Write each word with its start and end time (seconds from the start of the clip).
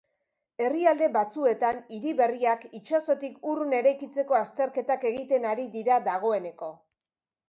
Herrialde 0.67 1.07
batzuetan 1.15 1.81
hiri 1.97 2.13
berriak 2.21 2.65
itsasotik 2.79 3.37
urrun 3.51 3.75
eraikitzeko 3.81 4.39
azterketak 4.39 5.05
egiten 5.11 5.45
ari 5.51 5.67
dira 5.77 5.99
dagoeneko. 6.09 6.71